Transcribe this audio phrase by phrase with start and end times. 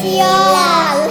[0.00, 1.10] special!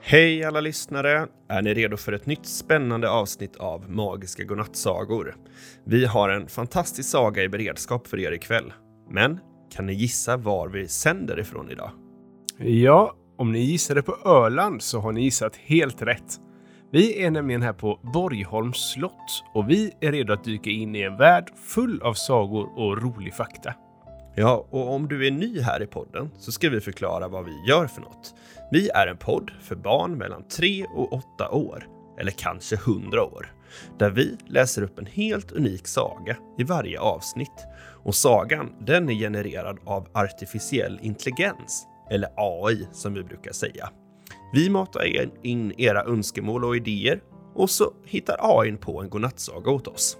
[0.00, 1.26] Hej alla lyssnare!
[1.48, 5.36] Är ni redo för ett nytt spännande avsnitt av Magiska godnattsagor?
[5.84, 8.72] Vi har en fantastisk saga i beredskap för er ikväll.
[9.10, 9.40] Men
[9.74, 11.90] kan ni gissa var vi sänder ifrån idag?
[12.58, 16.40] Ja, om ni gissade på Öland så har ni gissat helt rätt.
[16.92, 21.02] Vi är nämligen här på Borgholms slott och vi är redo att dyka in i
[21.02, 23.74] en värld full av sagor och rolig fakta.
[24.34, 27.64] Ja, och om du är ny här i podden så ska vi förklara vad vi
[27.68, 28.34] gör för något.
[28.70, 31.88] Vi är en podd för barn mellan 3 och 8 år,
[32.20, 33.54] eller kanske 100 år,
[33.98, 37.66] där vi läser upp en helt unik saga i varje avsnitt.
[38.04, 43.88] Och sagan, den är genererad av artificiell intelligens, eller AI som vi brukar säga.
[44.52, 45.04] Vi matar
[45.42, 47.20] in era önskemål och idéer
[47.54, 50.16] och så hittar AI på en godnattsaga åt oss.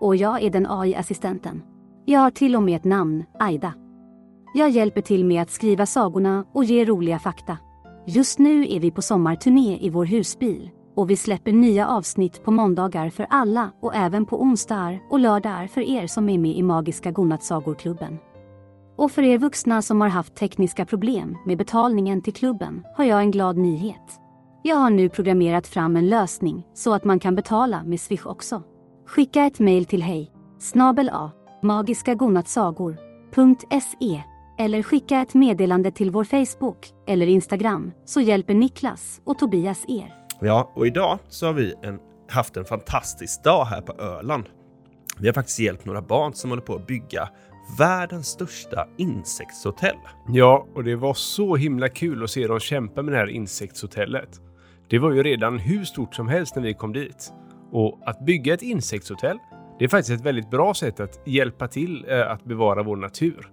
[0.00, 1.62] Och jag är den AI-assistenten.
[2.10, 3.74] Jag har till och med ett namn, Aida.
[4.54, 7.58] Jag hjälper till med att skriva sagorna och ge roliga fakta.
[8.06, 12.50] Just nu är vi på sommarturné i vår husbil och vi släpper nya avsnitt på
[12.50, 16.62] måndagar för alla och även på onsdagar och lördagar för er som är med i
[16.62, 18.18] Magiska Godnattsagorklubben.
[18.96, 23.20] Och för er vuxna som har haft tekniska problem med betalningen till klubben har jag
[23.20, 24.20] en glad nyhet.
[24.62, 28.62] Jag har nu programmerat fram en lösning så att man kan betala med Swish också.
[29.06, 30.32] Skicka ett mejl till hej
[31.58, 34.22] snabel a magiskagodnattsagor.se
[34.58, 40.14] eller skicka ett meddelande till vår Facebook eller Instagram så hjälper Niklas och Tobias er.
[40.40, 41.98] Ja, och idag så har vi en,
[42.30, 44.44] haft en fantastisk dag här på Öland.
[45.20, 47.28] Vi har faktiskt hjälpt några barn som håller på att bygga
[47.78, 49.96] världens största insektshotell.
[50.28, 54.40] Ja, och det var så himla kul att se dem kämpa med det här insektshotellet.
[54.90, 57.32] Det var ju redan hur stort som helst när vi kom dit.
[57.72, 59.38] Och att bygga ett insektshotell,
[59.78, 63.50] det är faktiskt ett väldigt bra sätt att hjälpa till eh, att bevara vår natur.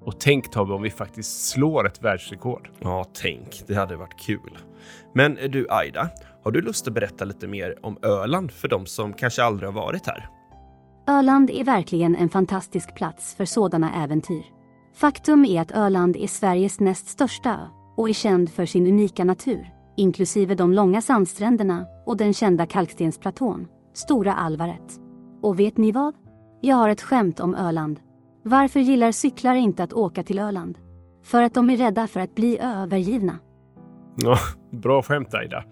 [0.00, 2.70] Och tänk Tobbe om vi faktiskt slår ett världsrekord.
[2.78, 3.62] Ja, tänk.
[3.66, 4.58] Det hade varit kul.
[5.14, 6.08] Men du Aida,
[6.44, 9.74] har du lust att berätta lite mer om Öland för de som kanske aldrig har
[9.74, 10.28] varit här?
[11.08, 14.42] Öland är verkligen en fantastisk plats för sådana äventyr.
[14.94, 17.66] Faktum är att Öland är Sveriges näst största ö
[17.96, 23.66] och är känd för sin unika natur, inklusive de långa sandstränderna och den kända kalkstensplatån,
[23.94, 25.07] Stora Alvaret.
[25.40, 26.14] Och vet ni vad?
[26.60, 28.00] Jag har ett skämt om Öland.
[28.42, 30.78] Varför gillar cyklare inte att åka till Öland?
[31.22, 33.38] För att de är rädda för att bli övergivna.
[34.16, 34.38] Ja,
[34.70, 35.64] bra skämt Aida.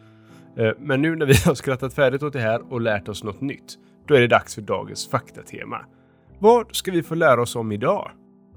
[0.57, 3.41] Eh, Men nu när vi har skrattat färdigt åt det här och lärt oss något
[3.41, 3.75] nytt,
[4.07, 5.77] då är det dags för dagens faktatema.
[6.39, 8.11] Vad ska vi få lära oss om idag?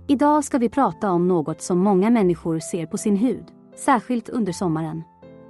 [0.07, 4.51] Idag ska vi prata om något som många människor ser på sin hud, särskilt under
[4.53, 5.03] sommaren.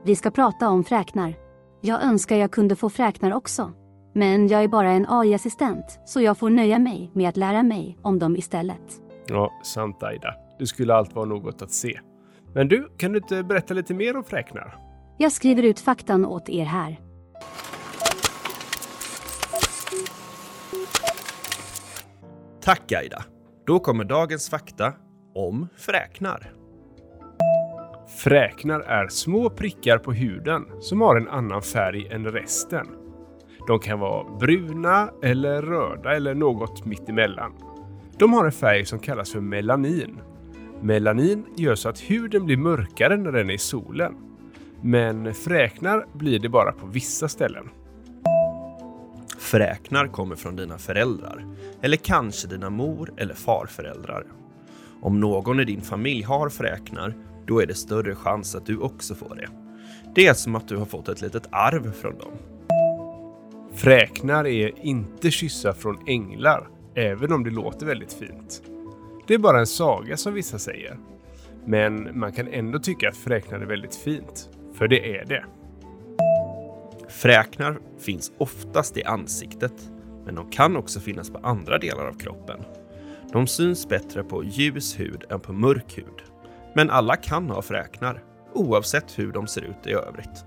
[0.06, 1.34] Vi ska prata om fräknar.
[1.82, 3.72] Jag önskar jag kunde få fräknar också.
[4.20, 7.98] Men jag är bara en AI-assistent, så jag får nöja mig med att lära mig
[8.02, 8.82] om dem istället.
[9.28, 10.36] Ja, sant Aida.
[10.60, 12.00] Det skulle allt vara något att se.
[12.54, 14.76] Men du, kan du inte berätta lite mer om fräknar?
[15.18, 17.00] Jag skriver ut faktan åt er här.
[22.62, 23.24] Tack Aida!
[23.66, 24.94] Då kommer dagens fakta
[25.36, 26.54] om fräknar.
[28.18, 32.99] Fräknar är små prickar på huden som har en annan färg än resten.
[33.70, 37.54] De kan vara bruna eller röda eller något mittemellan.
[38.18, 40.18] De har en färg som kallas för melanin.
[40.82, 44.16] Melanin gör så att huden blir mörkare när den är i solen.
[44.82, 47.70] Men fräknar blir det bara på vissa ställen.
[49.40, 51.46] Fräknar kommer från dina föräldrar,
[51.82, 54.24] eller kanske dina mor eller farföräldrar.
[55.02, 57.14] Om någon i din familj har fräknar,
[57.46, 59.50] då är det större chans att du också får det.
[60.16, 62.34] Det är som att du har fått ett litet arv från dem.
[63.74, 68.62] Fräknar är inte kyssar från änglar, även om det låter väldigt fint.
[69.28, 70.98] Det är bara en saga som vissa säger.
[71.66, 75.46] Men man kan ändå tycka att fräknar är väldigt fint, för det är det.
[77.10, 79.74] Fräknar finns oftast i ansiktet,
[80.26, 82.60] men de kan också finnas på andra delar av kroppen.
[83.32, 86.24] De syns bättre på ljus hud än på mörk hud.
[86.76, 88.24] Men alla kan ha fräknar,
[88.54, 90.46] oavsett hur de ser ut i övrigt.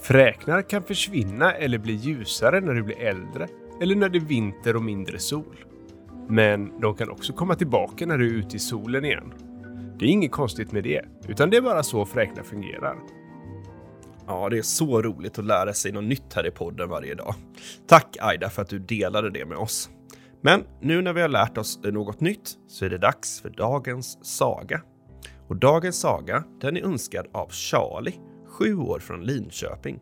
[0.00, 3.48] Fräknar kan försvinna eller bli ljusare när du blir äldre
[3.80, 5.64] eller när det är vinter och mindre sol.
[6.28, 9.32] Men de kan också komma tillbaka när du är ute i solen igen.
[9.98, 12.96] Det är inget konstigt med det, utan det är bara så fräknar fungerar.
[14.26, 17.34] Ja, det är så roligt att lära sig något nytt här i podden varje dag.
[17.86, 19.90] Tack Aida för att du delade det med oss.
[20.40, 24.18] Men nu när vi har lärt oss något nytt så är det dags för dagens
[24.22, 24.82] saga.
[25.48, 28.14] Och dagens saga, den är önskad av Charlie,
[28.58, 30.00] sju år från Linköping.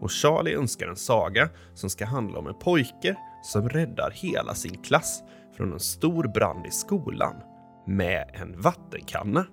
[0.00, 4.82] Och Charlie önskar en saga som ska handla om en pojke som räddar hela sin
[4.82, 5.22] klass
[5.56, 7.34] från en stor brand i skolan
[7.86, 9.46] med en vattenkanna.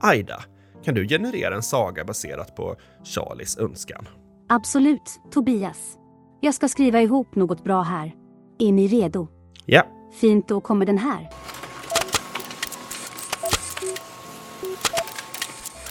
[0.00, 0.44] Aida,
[0.84, 4.08] kan du generera en saga baserat på Charlies önskan.
[4.48, 5.98] Absolut, Tobias.
[6.40, 8.14] Jag ska skriva ihop något bra här.
[8.58, 9.28] Är ni redo?
[9.66, 9.82] Ja,
[10.20, 11.30] Fint, då kommer den här.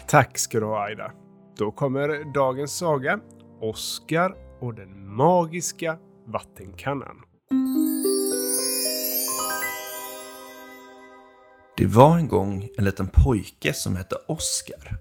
[0.07, 1.11] Tack ska du ha Aida.
[1.57, 3.19] Då kommer dagens saga,
[3.61, 7.15] Oskar och den magiska vattenkannan.
[11.77, 14.97] Det var en gång en liten pojke som hette Oskar.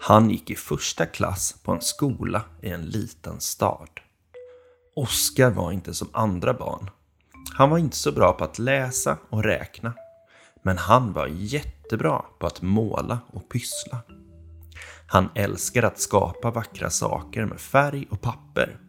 [0.00, 3.88] Han gick i första klass på en skola i en liten stad.
[4.96, 6.90] Oskar var inte som andra barn.
[7.54, 9.94] Han var inte så bra på att läsa och räkna.
[10.62, 13.98] Men han var jättebra på att måla och pyssla.
[15.06, 18.80] Han älskade att skapa vackra saker med färg och papper.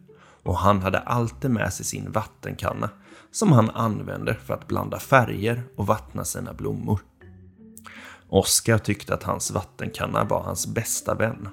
[0.42, 2.90] Och han hade alltid med sig sin vattenkanna
[3.30, 7.00] som han använde för att blanda färger och vattna sina blommor.
[8.28, 11.48] Oskar tyckte att hans vattenkanna var hans bästa vän.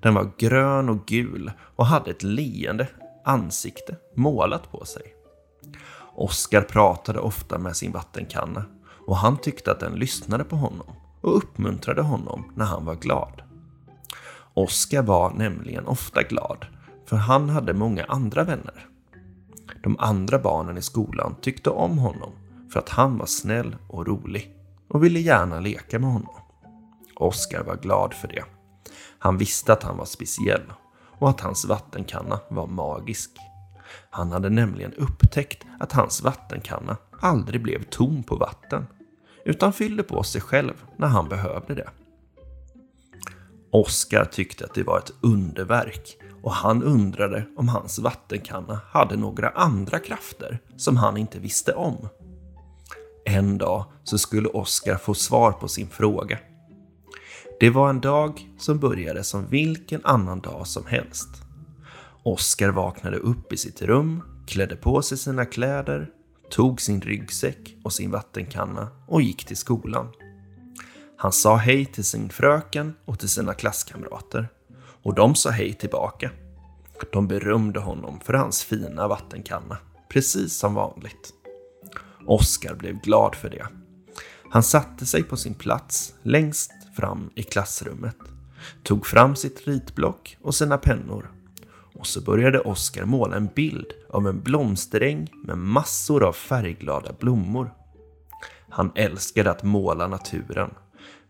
[0.00, 2.88] Den var grön och gul och hade ett leende
[3.24, 5.02] ansikte målat på sig.
[6.14, 8.64] Oskar pratade ofta med sin vattenkanna
[9.06, 10.86] och han tyckte att den lyssnade på honom
[11.20, 13.42] och uppmuntrade honom när han var glad.
[14.60, 16.66] Oskar var nämligen ofta glad,
[17.06, 18.86] för han hade många andra vänner.
[19.82, 22.32] De andra barnen i skolan tyckte om honom
[22.72, 24.54] för att han var snäll och rolig
[24.88, 26.34] och ville gärna leka med honom.
[27.16, 28.44] Oskar var glad för det.
[29.18, 30.72] Han visste att han var speciell
[31.18, 33.30] och att hans vattenkanna var magisk.
[34.10, 38.86] Han hade nämligen upptäckt att hans vattenkanna aldrig blev tom på vatten
[39.44, 41.90] utan fyllde på sig själv när han behövde det.
[43.72, 49.48] Oskar tyckte att det var ett underverk och han undrade om hans vattenkanna hade några
[49.50, 52.08] andra krafter som han inte visste om.
[53.24, 56.38] En dag så skulle Oskar få svar på sin fråga.
[57.60, 61.28] Det var en dag som började som vilken annan dag som helst.
[62.22, 66.08] Oskar vaknade upp i sitt rum, klädde på sig sina kläder,
[66.50, 70.08] tog sin ryggsäck och sin vattenkanna och gick till skolan.
[71.22, 74.48] Han sa hej till sin fröken och till sina klasskamrater.
[75.02, 76.30] Och de sa hej tillbaka.
[77.12, 79.78] De berömde honom för hans fina vattenkanna,
[80.08, 81.32] precis som vanligt.
[82.26, 83.66] Oskar blev glad för det.
[84.50, 88.16] Han satte sig på sin plats längst fram i klassrummet,
[88.82, 91.30] tog fram sitt ritblock och sina pennor.
[91.94, 97.74] Och så började Oskar måla en bild av en blomsteräng med massor av färgglada blommor.
[98.68, 100.70] Han älskade att måla naturen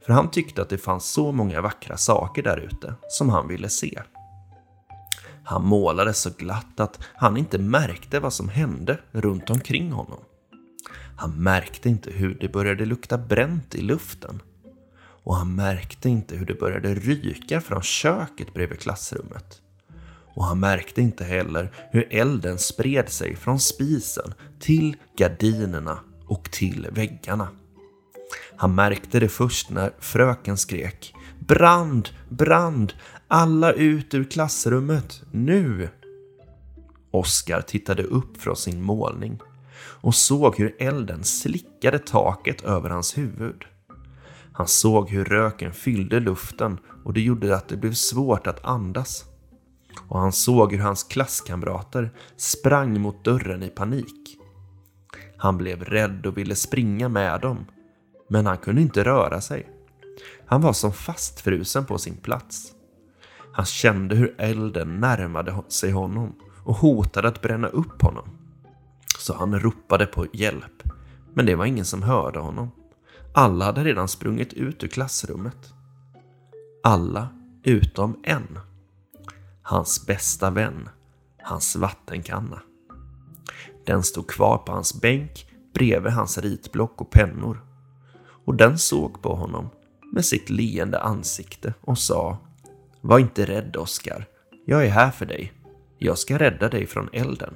[0.06, 3.68] för han tyckte att det fanns så många vackra saker där ute som han ville
[3.68, 4.02] se.
[5.44, 10.20] Han målade så glatt att han inte märkte vad som hände runt omkring honom.
[11.16, 14.42] Han märkte inte hur det började lukta bränt i luften.
[15.24, 19.60] Och han märkte inte hur det började ryka från köket bredvid klassrummet.
[20.34, 26.88] Och han märkte inte heller hur elden spred sig från spisen till gardinerna och till
[26.90, 27.48] väggarna.
[28.56, 32.08] Han märkte det först när fröken skrek Brand!
[32.28, 32.92] Brand!
[33.28, 35.22] Alla ut ur klassrummet!
[35.30, 35.88] Nu!
[37.10, 39.38] Oskar tittade upp från sin målning
[40.00, 43.64] och såg hur elden slickade taket över hans huvud.
[44.52, 49.24] Han såg hur röken fyllde luften och det gjorde att det blev svårt att andas.
[50.08, 54.38] Och han såg hur hans klasskamrater sprang mot dörren i panik.
[55.36, 57.66] Han blev rädd och ville springa med dem
[58.30, 59.68] men han kunde inte röra sig.
[60.46, 62.72] Han var som fastfrusen på sin plats.
[63.52, 66.34] Han kände hur elden närmade sig honom
[66.64, 68.28] och hotade att bränna upp honom.
[69.18, 70.82] Så han ropade på hjälp,
[71.34, 72.70] men det var ingen som hörde honom.
[73.34, 75.72] Alla hade redan sprungit ut ur klassrummet.
[76.82, 77.28] Alla
[77.62, 78.58] utom en.
[79.62, 80.88] Hans bästa vän,
[81.42, 82.62] hans vattenkanna.
[83.86, 87.69] Den stod kvar på hans bänk bredvid hans ritblock och pennor
[88.50, 89.70] och den såg på honom
[90.12, 92.38] med sitt leende ansikte och sa
[93.00, 94.26] Var inte rädd Oskar.
[94.66, 95.52] Jag är här för dig.
[95.98, 97.54] Jag ska rädda dig från elden.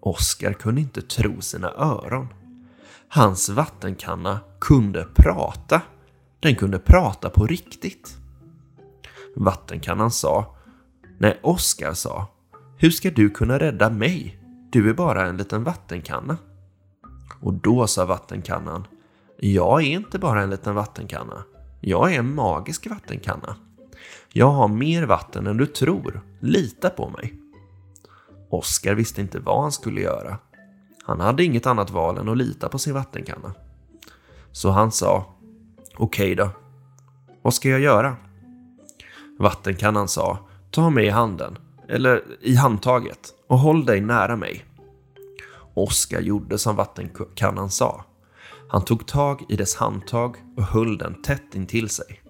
[0.00, 2.28] Oskar kunde inte tro sina öron.
[3.08, 5.82] Hans vattenkanna kunde prata.
[6.40, 8.16] Den kunde prata på riktigt.
[9.36, 10.56] Vattenkannan sa
[11.18, 12.26] Nej, Oskar sa
[12.78, 14.38] Hur ska du kunna rädda mig?
[14.70, 16.36] Du är bara en liten vattenkanna.
[17.40, 18.86] Och då sa vattenkannan
[19.52, 21.44] jag är inte bara en liten vattenkanna.
[21.80, 23.56] Jag är en magisk vattenkanna.
[24.32, 26.20] Jag har mer vatten än du tror.
[26.40, 27.34] Lita på mig.
[28.50, 30.38] Oskar visste inte vad han skulle göra.
[31.04, 33.54] Han hade inget annat val än att lita på sin vattenkanna.
[34.52, 35.34] Så han sa
[35.96, 36.50] Okej okay då.
[37.42, 38.16] Vad ska jag göra?
[39.38, 40.38] Vattenkannan sa,
[40.70, 41.58] ta mig i handen,
[41.88, 44.64] eller i handtaget, och håll dig nära mig.
[45.74, 48.04] Oskar gjorde som vattenkannan sa.
[48.74, 52.22] Han tog tag i dess handtag och höll den tätt intill sig.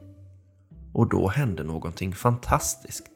[0.92, 3.10] Och då hände någonting fantastiskt.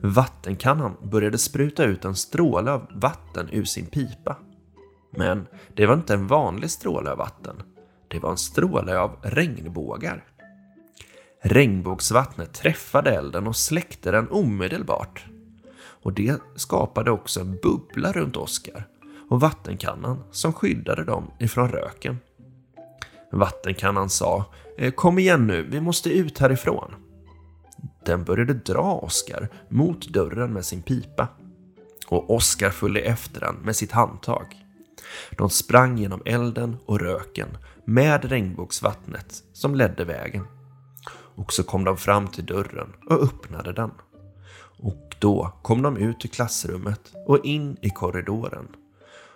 [0.00, 4.36] Vattenkannan började spruta ut en stråle av vatten ur sin pipa.
[5.10, 7.62] Men det var inte en vanlig stråle av vatten.
[8.08, 10.24] Det var en stråle av regnbågar.
[11.40, 15.26] Regnbågsvattnet träffade elden och släckte den omedelbart.
[15.78, 18.86] Och det skapade också en bubbla runt Oskar
[19.28, 22.18] och vattenkannan som skyddade dem ifrån röken.
[23.32, 24.44] Vattenkannan sa
[24.78, 26.94] eh, Kom igen nu, vi måste ut härifrån.
[28.06, 31.28] Den började dra Oskar mot dörren med sin pipa.
[32.08, 34.56] Och Oskar följde efter den med sitt handtag.
[35.30, 37.48] De sprang genom elden och röken
[37.84, 40.46] med regnbågsvattnet som ledde vägen.
[41.34, 43.90] Och så kom de fram till dörren och öppnade den.
[44.78, 48.68] Och då kom de ut ur klassrummet och in i korridoren.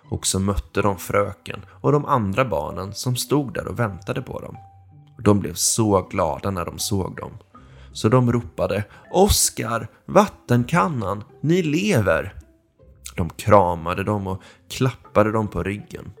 [0.09, 4.39] Och så mötte de fröken och de andra barnen som stod där och väntade på
[4.39, 4.57] dem.
[5.23, 7.31] De blev så glada när de såg dem.
[7.93, 12.33] Så de ropade Oskar, vattenkannan, ni lever!
[13.15, 16.11] De kramade dem och klappade dem på ryggen.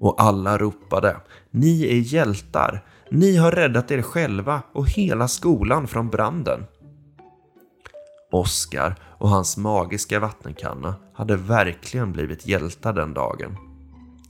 [0.00, 1.16] Och alla ropade
[1.50, 2.84] Ni är hjältar!
[3.10, 6.66] Ni har räddat er själva och hela skolan från branden.
[8.34, 13.56] Oskar och hans magiska vattenkanna hade verkligen blivit hjältar den dagen.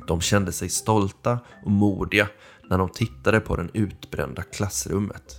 [0.09, 2.29] De kände sig stolta och modiga
[2.71, 5.35] när de tittade på det utbrända klassrummet.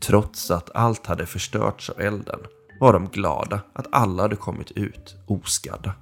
[0.00, 2.40] Trots att allt hade förstörts av elden
[2.80, 5.94] var de glada att alla hade kommit ut oskadda.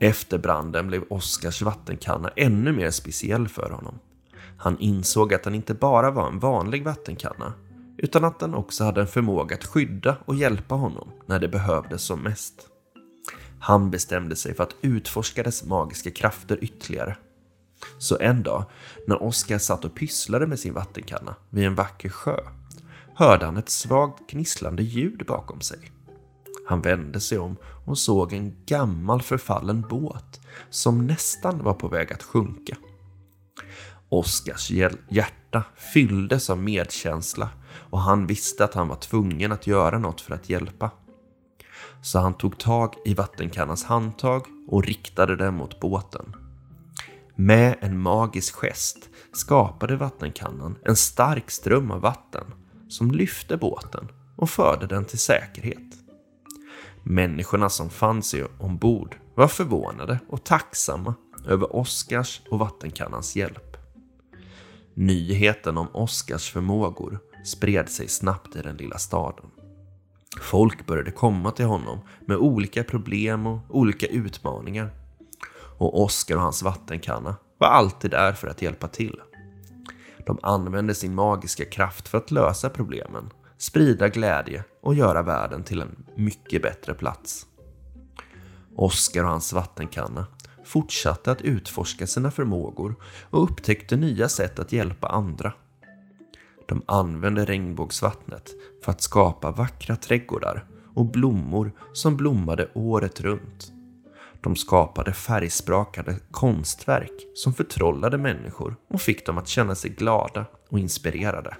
[0.00, 3.98] Efter branden blev Oskars vattenkanna ännu mer speciell för honom.
[4.58, 7.52] Han insåg att den inte bara var en vanlig vattenkanna,
[7.96, 12.02] utan att den också hade en förmåga att skydda och hjälpa honom när det behövdes
[12.02, 12.68] som mest.
[13.60, 17.16] Han bestämde sig för att utforska dess magiska krafter ytterligare.
[17.98, 18.64] Så en dag,
[19.06, 22.36] när Oskar satt och pysslade med sin vattenkanna vid en vacker sjö,
[23.14, 25.78] hörde han ett svagt gnisslande ljud bakom sig.
[26.66, 32.12] Han vände sig om och såg en gammal förfallen båt som nästan var på väg
[32.12, 32.76] att sjunka.
[34.08, 34.70] Oskars
[35.08, 37.48] hjärta fylldes av medkänsla
[37.90, 40.90] och han visste att han var tvungen att göra något för att hjälpa.
[42.02, 46.36] Så han tog tag i vattenkannans handtag och riktade den mot båten.
[47.34, 52.44] Med en magisk gest skapade vattenkannan en stark ström av vatten
[52.88, 55.94] som lyfte båten och förde den till säkerhet.
[57.02, 61.14] Människorna som fann sig ombord var förvånade och tacksamma
[61.46, 63.65] över Oskars och vattenkannans hjälp.
[64.98, 69.46] Nyheten om Oscars förmågor spred sig snabbt i den lilla staden.
[70.42, 74.90] Folk började komma till honom med olika problem och olika utmaningar.
[75.78, 79.20] Och Oscar och hans vattenkanna var alltid där för att hjälpa till.
[80.26, 85.80] De använde sin magiska kraft för att lösa problemen, sprida glädje och göra världen till
[85.80, 87.46] en mycket bättre plats.
[88.76, 90.26] Oscar och hans vattenkanna
[90.66, 92.94] fortsatte att utforska sina förmågor
[93.30, 95.52] och upptäckte nya sätt att hjälpa andra.
[96.68, 98.50] De använde regnbågsvattnet
[98.84, 103.72] för att skapa vackra trädgårdar och blommor som blommade året runt.
[104.40, 110.78] De skapade färgsprakade konstverk som förtrollade människor och fick dem att känna sig glada och
[110.78, 111.56] inspirerade.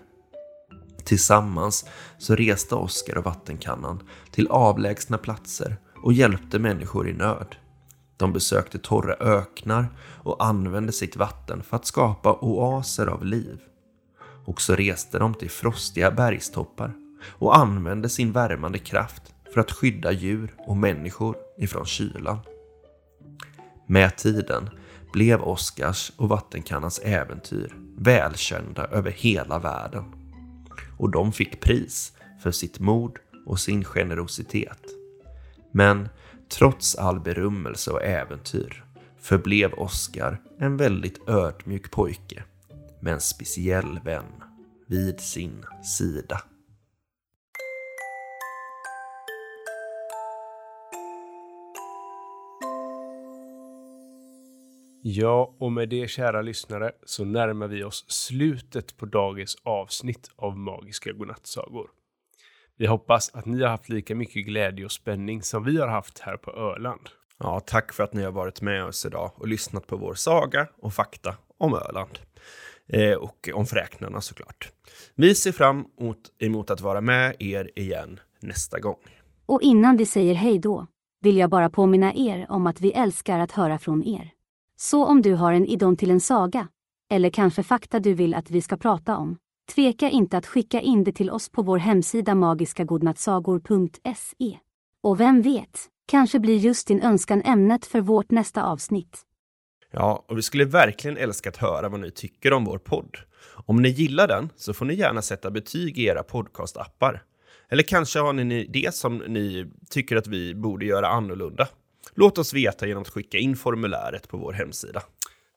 [1.05, 7.57] Tillsammans så reste Oskar och vattenkannan till avlägsna platser och hjälpte människor i nöd.
[8.17, 9.89] De besökte torra öknar
[10.23, 13.59] och använde sitt vatten för att skapa oaser av liv.
[14.45, 16.93] Och så reste de till frostiga bergstoppar
[17.27, 19.23] och använde sin värmande kraft
[19.55, 22.39] för att skydda djur och människor ifrån kylan.
[23.87, 24.71] Med tiden
[25.13, 30.05] blev Oskars och Vattenkannans äventyr välkända över hela världen.
[30.99, 34.81] Och de fick pris för sitt mod och sin generositet.
[35.73, 36.09] Men
[36.49, 38.85] trots all berömmelse och äventyr
[39.19, 42.45] förblev Oscar en väldigt ödmjuk pojke
[43.01, 44.43] med en speciell vän
[44.87, 45.65] vid sin
[45.99, 46.41] sida.
[55.03, 60.59] Ja, och med det kära lyssnare så närmar vi oss slutet på dagens avsnitt av
[60.59, 61.91] Magiska godnattsagor.
[62.79, 66.19] Vi hoppas att ni har haft lika mycket glädje och spänning som vi har haft
[66.19, 67.09] här på Öland.
[67.39, 70.69] Ja, tack för att ni har varit med oss idag och lyssnat på vår saga
[70.83, 72.19] och fakta om Öland.
[72.89, 74.73] Eh, och om fräknarna såklart.
[75.15, 78.99] Vi ser fram emot, emot att vara med er igen nästa gång.
[79.47, 80.87] Och innan vi säger hej då
[81.21, 84.31] vill jag bara påminna er om att vi älskar att höra från er.
[84.77, 86.69] Så om du har en idon till en saga,
[87.11, 89.39] eller kanske fakta du vill att vi ska prata om,
[89.75, 94.59] tveka inte att skicka in det till oss på vår hemsida magiskagodnattsagor.se.
[95.03, 99.23] Och vem vet, kanske blir just din önskan ämnet för vårt nästa avsnitt.
[99.91, 103.17] Ja, och vi skulle verkligen älska att höra vad ni tycker om vår podd.
[103.67, 107.23] Om ni gillar den så får ni gärna sätta betyg i era podcastappar.
[107.69, 111.69] Eller kanske har ni en idé som ni tycker att vi borde göra annorlunda.
[112.15, 115.03] Låt oss veta genom att skicka in formuläret på vår hemsida.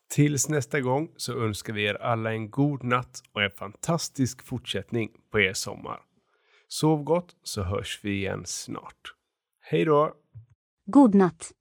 [0.09, 5.09] Tills nästa gång så önskar vi er alla en god natt och en fantastisk fortsättning
[5.31, 5.99] på er sommar.
[6.67, 9.13] Sov gott så hörs vi igen snart.
[9.61, 10.13] Hej då!
[10.85, 11.51] God natt!